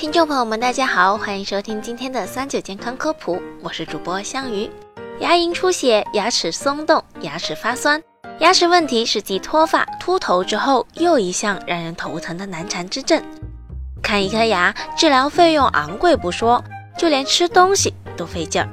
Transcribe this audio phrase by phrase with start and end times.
[0.00, 4.70] 听众朋友们，大家好，欢迎收听今天的三九健康科普，我是主播香鱼。
[5.18, 8.02] 牙龈出血、牙齿松动、牙齿发酸，
[8.38, 13.22] 牙齿问题是继脱发、秃头之后又一项让人头疼的难缠之症。
[14.02, 16.64] 看一颗牙，治疗费用昂贵不说，
[16.96, 18.66] 就连吃东西都费劲儿。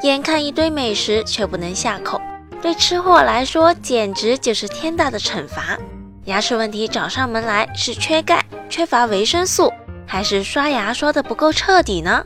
[0.00, 2.18] 眼看一堆美食却不能下口，
[2.62, 5.76] 对吃货来说简直就是天大的惩罚。
[6.24, 9.70] 牙齿问题找上门来，是缺钙、缺乏维生素。
[10.06, 12.24] 还是刷牙刷的不够彻底呢？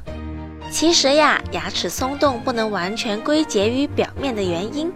[0.70, 4.92] 其实呀，牙齿松动不能完全归结于表面的原因，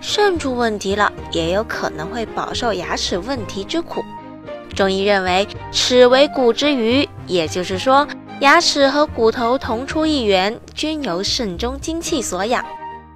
[0.00, 4.04] 肾出问题了，也有可能会饱受牙齿问题之苦。
[4.74, 8.06] 中医认为，齿为骨之余，也就是说，
[8.40, 12.62] 牙齿和骨头同出一源，均由肾中精气所养。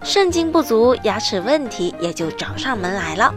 [0.02, 3.34] 肾精不足，牙齿问题也就找上门来了，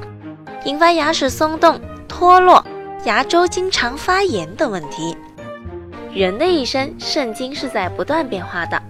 [0.64, 2.64] 引发牙齿松动、脱落、
[3.04, 5.18] 牙周经常发炎等问题。
[6.14, 8.82] 人的一生，肾精是在不断变化的。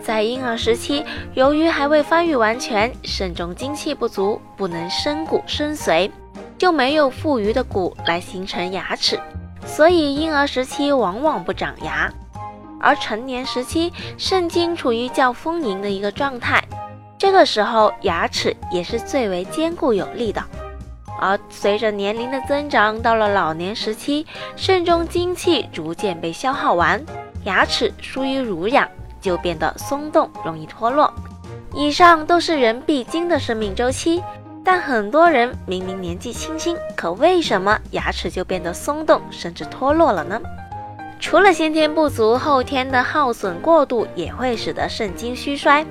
[0.00, 6.10] 在婴儿时期，由于还未发育完全，肾中精气不足，不能生骨生髓，
[6.56, 9.20] 就没有富余的骨来形成牙齿，
[9.66, 12.10] 所以婴儿时期往往不长牙。
[12.80, 16.64] 而成年时期，肾精处于较丰盈的一个状态，
[17.18, 20.42] 这个时候牙齿也是最为坚固有力的。
[21.22, 27.00] 而随着年龄的增长，到了老年时期，肾中精气逐渐被消耗完，
[27.44, 28.88] 牙齿疏于濡养，
[29.20, 31.14] 就变得松动，容易脱落。
[31.72, 34.20] 以上都是人必经的生命周期，
[34.64, 40.40] 但很多人明明年纪轻轻，可为什么牙齿就变得松动，甚至脱落了呢？
[41.20, 45.86] 除了先天不足，后天的耗损过度也会使得肾精虚衰，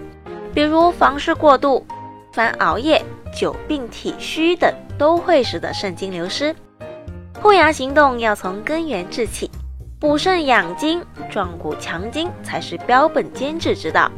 [0.53, 1.85] 比如房事过度、
[2.33, 3.03] 凡熬夜。
[3.33, 6.53] 久病体虚等都会使得肾精流失，
[7.41, 9.49] 护牙行动要从根源治起，
[10.01, 14.11] 补肾养精、壮骨强筋才是标本兼治之道。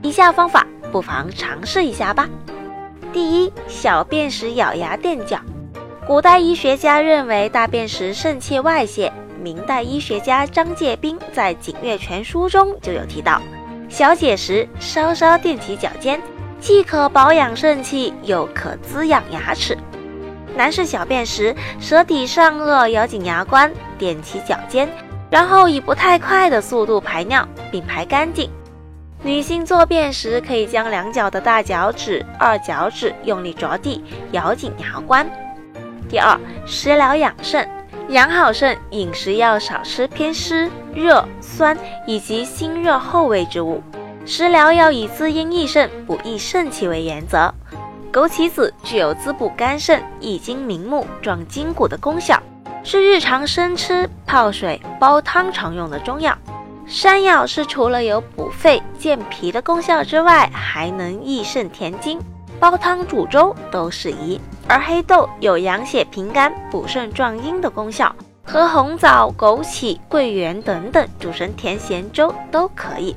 [0.00, 2.28] 以下方法不妨尝试一下吧。
[3.12, 5.40] 第一，小便时咬牙垫脚。
[6.06, 9.12] 古代医学家认为大便时肾气外泄，
[9.42, 13.42] 明代医学家张介宾在《景岳全书》中就有提到，
[13.88, 16.20] 小解时稍稍垫起脚尖。
[16.62, 19.76] 既可保养肾气，又可滋养牙齿。
[20.56, 23.68] 男士小便时，舌底上颚咬紧牙关，
[23.98, 24.88] 踮起脚尖，
[25.28, 28.48] 然后以不太快的速度排尿，并排干净。
[29.24, 35.28] 女性坐便时，可以将两脚的大脚趾、二脚趾用力着地，咬紧牙关。
[36.08, 37.68] 第二，食疗养肾，
[38.10, 43.82] 养好肾，饮食要少吃偏湿、热、酸以及辛热厚味之物。
[44.24, 47.52] 食疗要以滋阴益肾、补益肾气为原则。
[48.12, 52.40] 枸杞子具有滋补肝肾、益精明目、壮筋骨的功效，
[52.84, 56.36] 是日常生吃、泡水、煲汤常用的中药。
[56.86, 62.20] 山药是除了有补肺健脾的功效之外，还能益肾填精，
[62.60, 64.40] 煲汤煮粥都适宜。
[64.68, 73.16] 而黑豆有养血平肝、补肾壮阴的功效，和红枣、枸杞、桂圆等等煮成甜咸粥都可以。